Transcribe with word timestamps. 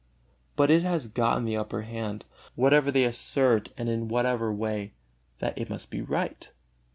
But 0.55 0.71
it 0.71 0.81
has 0.81 1.05
gotten 1.05 1.45
the 1.45 1.55
upper 1.57 1.83
hand: 1.83 2.25
whatever 2.55 2.89
they 2.89 3.03
assert 3.03 3.69
and 3.77 3.87
in 3.87 4.07
whatever 4.07 4.51
way, 4.51 4.93
that 5.37 5.69
must 5.69 5.91
be 5.91 6.01
right. 6.01 6.51